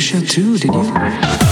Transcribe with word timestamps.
too, 0.00 0.58
did 0.58 0.74
you? 0.74 1.43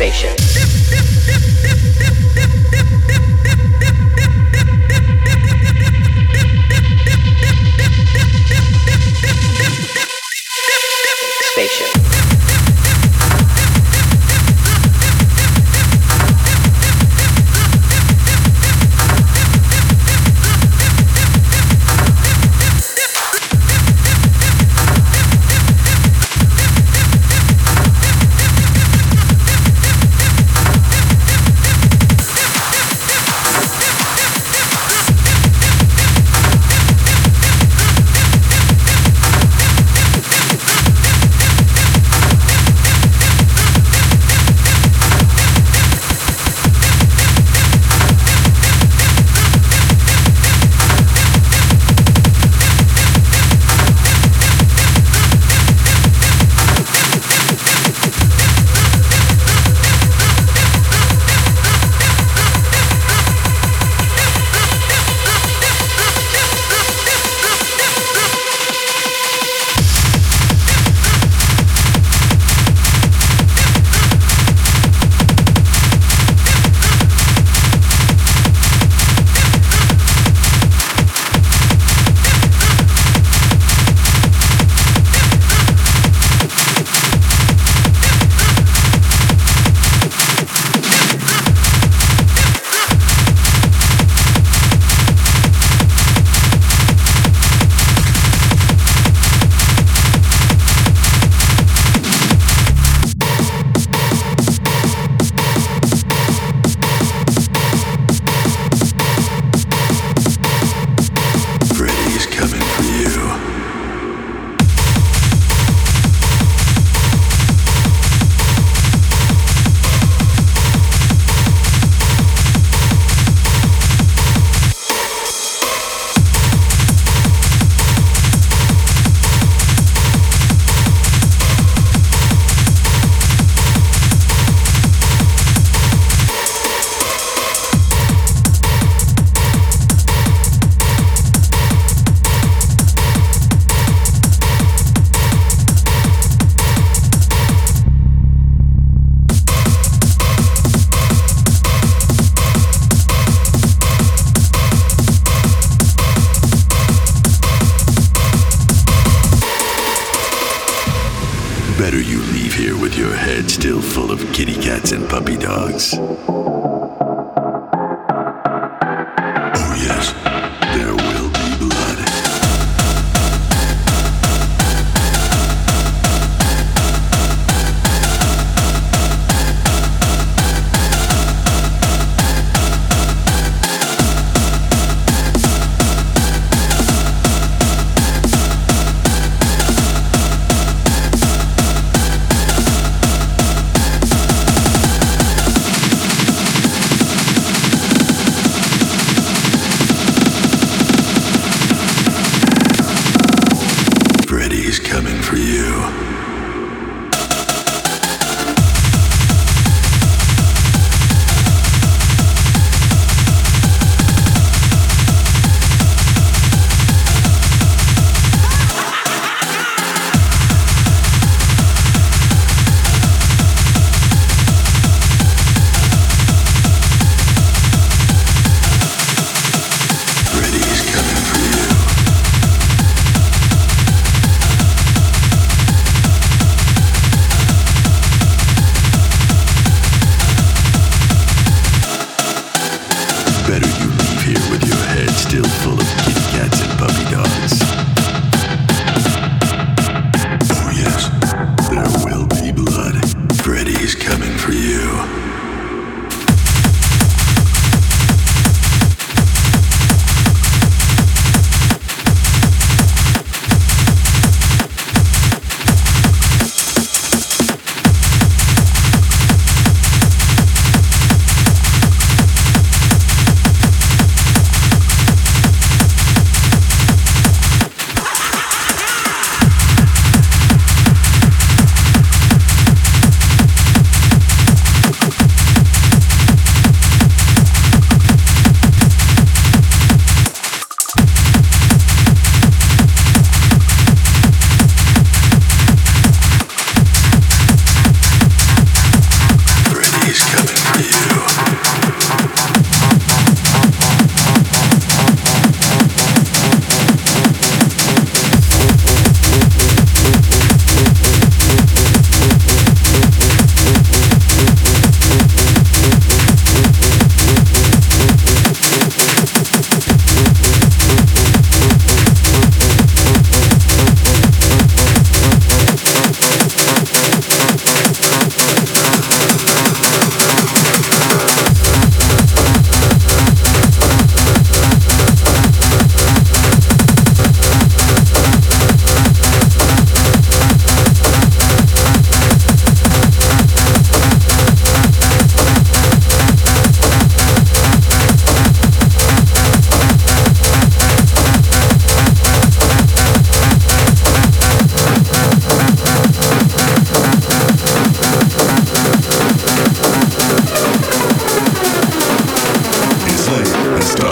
station. 0.00 1.49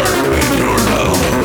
I'm 0.01 0.33
in 0.33 0.59
your 0.59 0.77
love. 0.77 1.38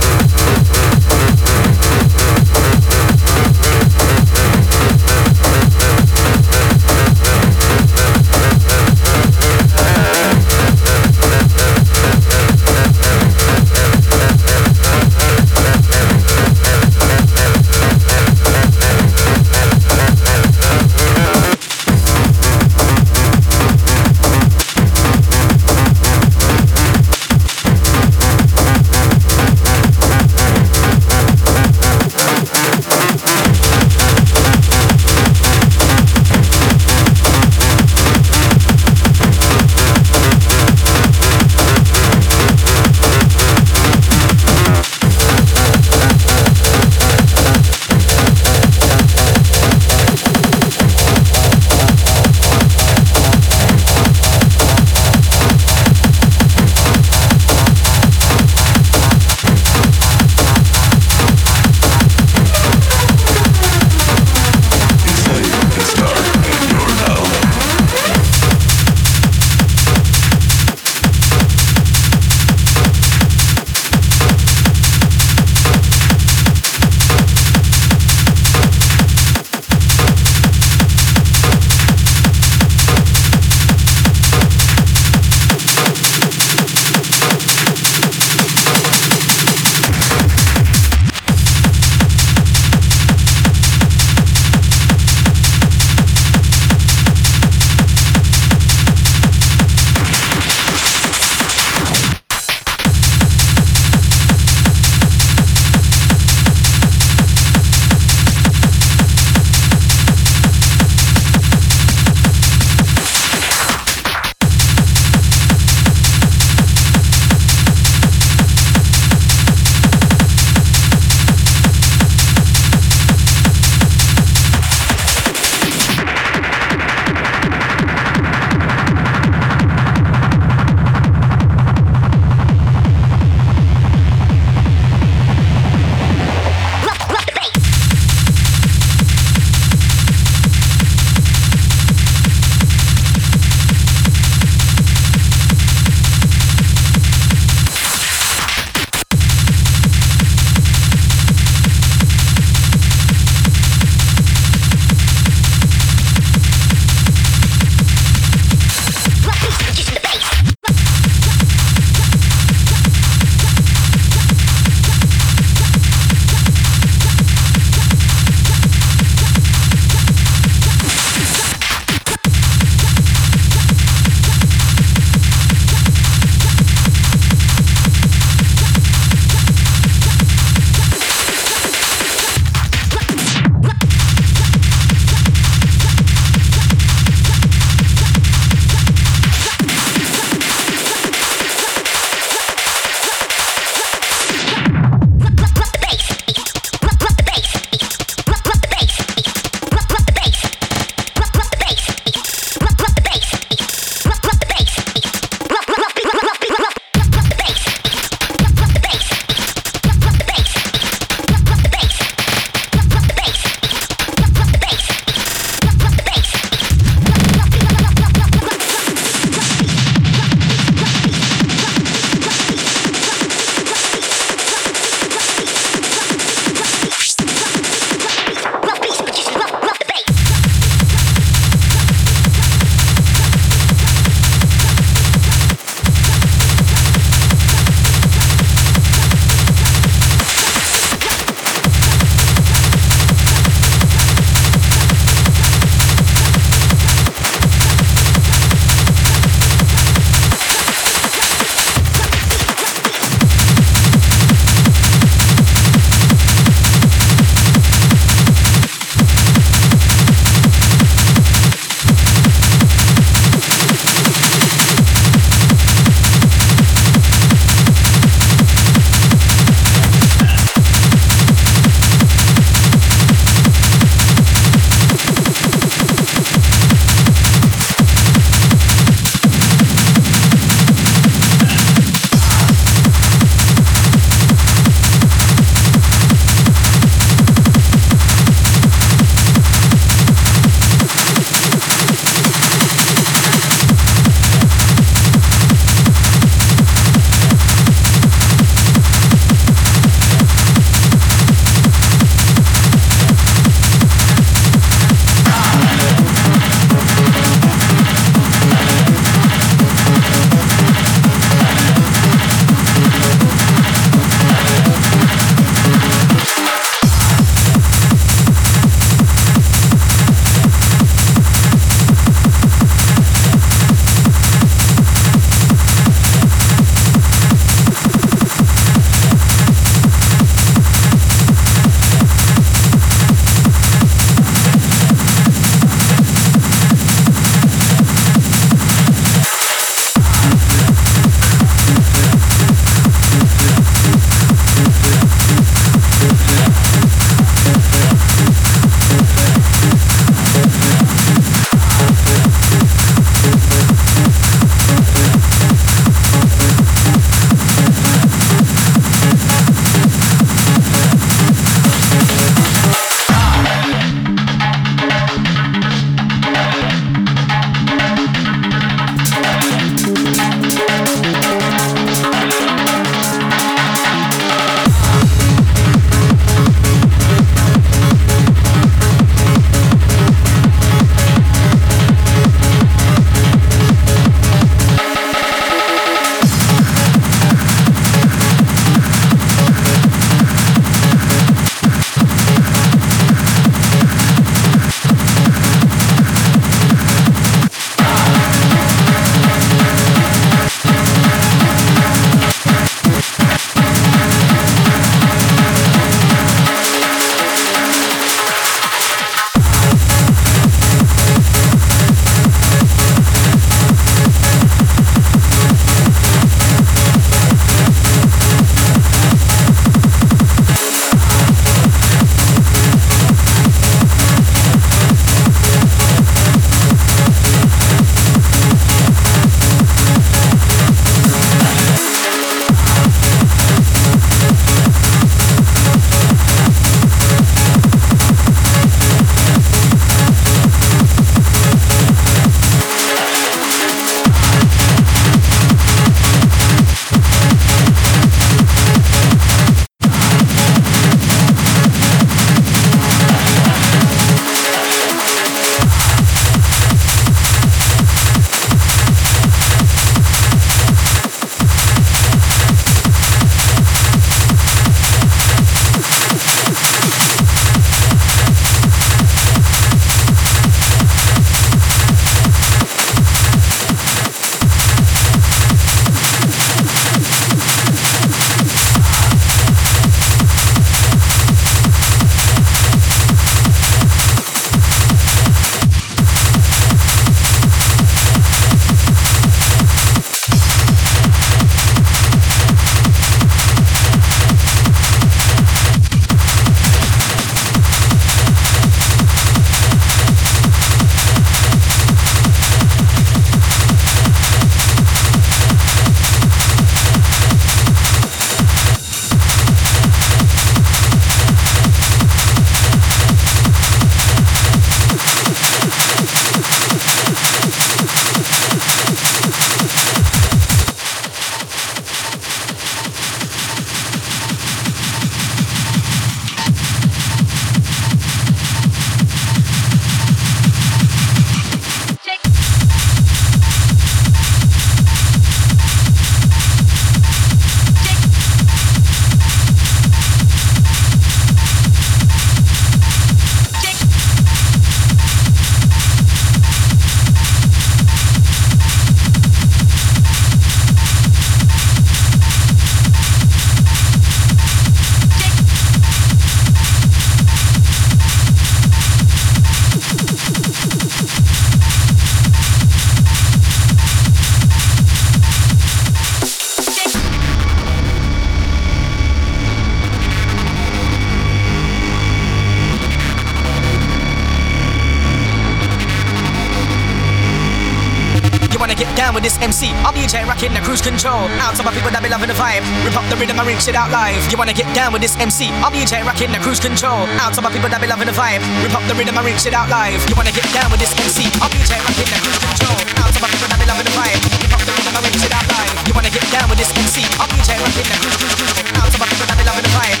DJ 580.16 580.24
rocking 580.24 580.56
the 580.56 580.64
cruise 580.64 580.80
control. 580.80 581.28
Out 581.44 581.52
to 581.60 581.62
my 581.62 581.68
people 581.76 581.92
that 581.92 582.00
be 582.00 582.08
loving 582.08 582.32
the 582.32 582.38
vibe. 582.40 582.64
Rip 582.88 582.96
up 582.96 583.04
the 583.12 583.20
rhythm, 583.20 583.36
I 583.36 583.44
ring 583.44 583.60
shit 583.60 583.76
out 583.76 583.92
live. 583.92 584.16
You 584.32 584.40
wanna 584.40 584.56
get 584.56 584.64
down 584.72 584.96
with 584.96 585.04
this 585.04 585.12
MC? 585.20 585.52
I'm 585.60 585.68
DJ 585.68 586.00
rocking 586.08 586.32
the 586.32 586.40
cruise 586.40 586.56
control. 586.56 587.04
Out 587.20 587.36
to 587.36 587.44
my 587.44 587.52
people 587.52 587.68
that 587.68 587.84
be 587.84 587.84
loving 587.84 588.08
the 588.08 588.16
vibe. 588.16 588.40
Rip 588.64 588.72
up 588.72 588.80
the 588.88 588.96
rhythm, 588.96 589.12
I 589.12 589.20
ring 589.20 589.36
shit 589.36 589.52
out 589.52 589.68
live. 589.68 590.00
You 590.08 590.16
wanna 590.16 590.32
get 590.32 590.48
down 590.56 590.72
with 590.72 590.80
this 590.80 590.96
MC? 590.96 591.28
I'm 591.36 591.52
DJ 591.52 591.76
rocking 591.84 592.08
the 592.08 592.16
cruise 592.16 592.40
control. 592.40 592.80
Out 592.96 593.12
to 593.12 593.20
my 593.20 593.28
people 593.28 593.44
that 593.52 593.60
be 593.60 593.68
loving 593.68 593.84
the 593.84 593.92
vibe. 593.92 594.16
Rip 594.40 594.56
up 594.56 594.64
the 594.64 594.72
rhythm, 594.72 594.96
I 594.96 595.00
ring 595.04 595.16
shit 595.20 595.36
out 595.36 595.44
live. 595.52 595.76
You 595.84 595.92
wanna 595.92 596.08
get 596.08 596.24
down 596.32 596.48
with 596.48 596.58
this 596.64 596.72
MC? 596.72 597.04
I'm 597.20 597.28
DJ 597.36 597.50
rocking 597.60 597.84
the 597.84 597.96
cruise 598.00 598.24
control. 598.24 598.56
Out 598.80 598.88
to 598.88 598.96
my 598.96 599.04
people 599.12 599.28
that 599.28 599.36
be 599.36 599.44
loving 599.44 599.68
the 599.68 599.72
vibe. 599.76 600.00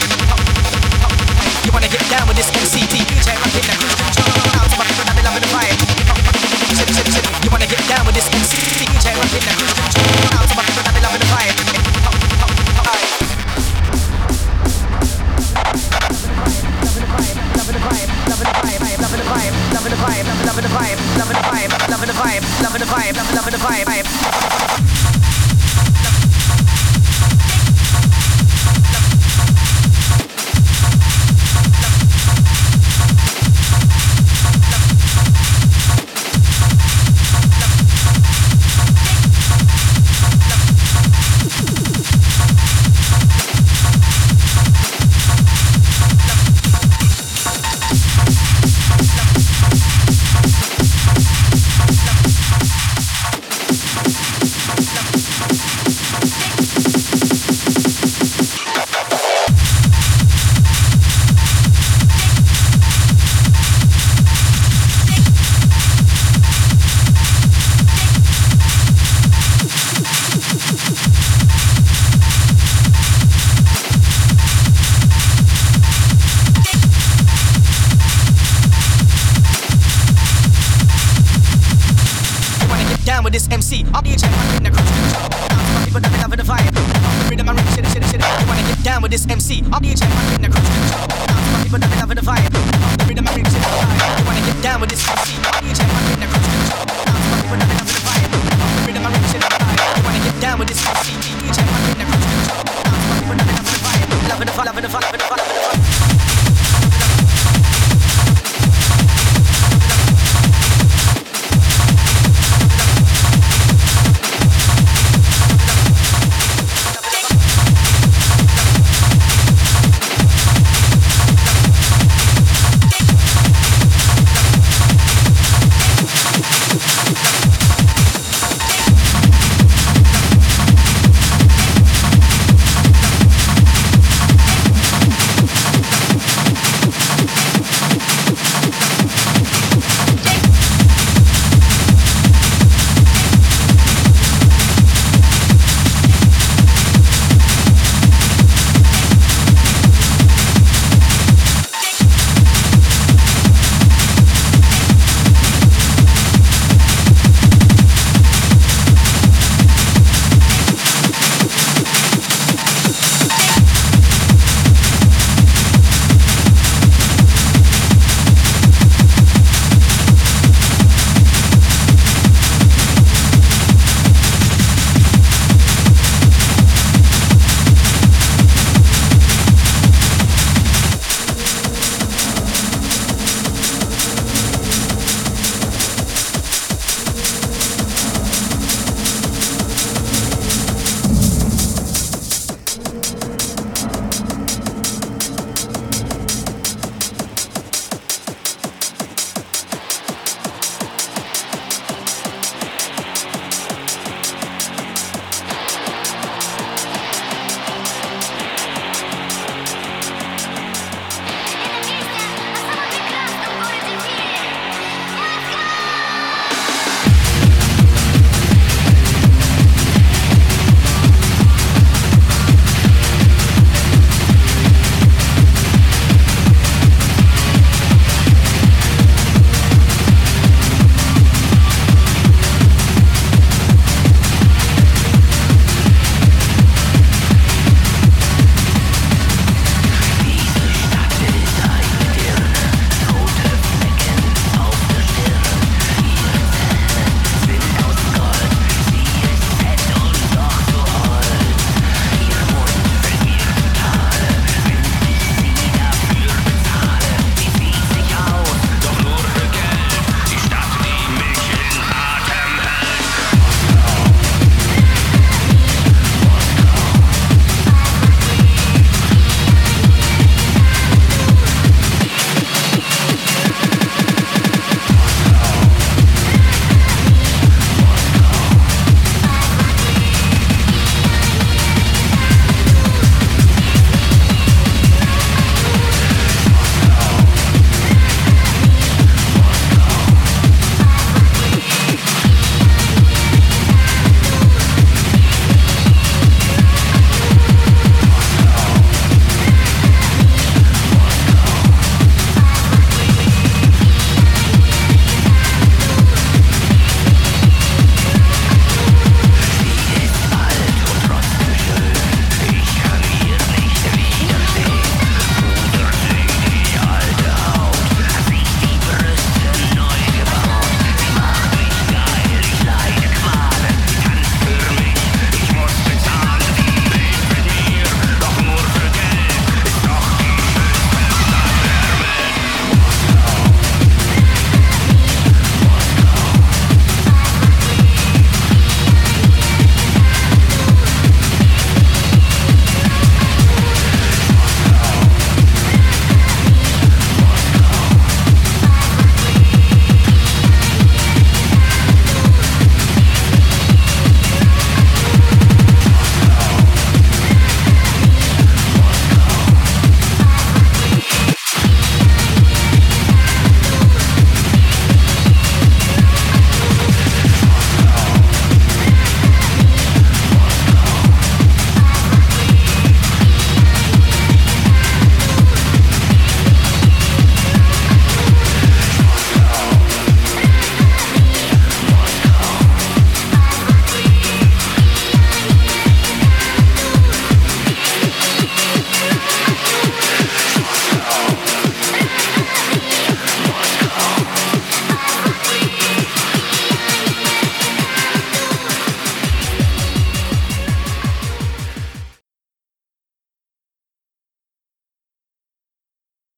You 1.60 1.76
wanna 1.76 1.92
get 1.92 2.04
down 2.08 2.24
with 2.24 2.40
this 2.40 2.48
MC? 2.56 2.88
DJ 2.88 3.36
rocking 3.36 3.68
the 3.68 3.76
cruise 3.76 4.00
control. 4.00 4.32
Out 4.56 4.64
to 4.64 4.76
my 4.80 4.86
people 4.88 5.04
that 5.04 5.12
be 5.12 5.24
loving 5.28 5.44
the 5.44 5.52
vibe. 5.52 5.76
You 7.44 7.52
wanna 7.52 7.68
get 7.68 7.84
down 7.84 8.08
with 8.08 8.16
this 8.16 8.32
MC? 8.32 8.56
DJ 8.80 9.12
rocking 9.12 9.44
the 9.44 9.52
cruise 9.52 9.75
control 9.75 9.75
loving 20.46 20.62
the 20.62 20.70
vibe, 20.70 21.08
loving 21.18 21.36
the 21.36 21.42
vibe, 21.42 21.88
loving 21.90 22.08
the 22.08 22.14
vibe, 22.14 22.62
loving 22.62 22.80
the 22.80 22.86
vibe, 22.86 23.16
loving 23.34 23.52
the 23.52 23.58
vibe. 23.58 24.35